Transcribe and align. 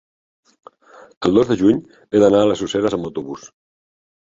El 1.29 1.35
dos 1.39 1.51
de 1.51 1.59
juny 1.59 1.83
he 1.99 2.23
d'anar 2.25 2.41
a 2.47 2.49
les 2.55 2.65
Useres 2.71 2.99
amb 3.01 3.13
autobús. 3.13 3.49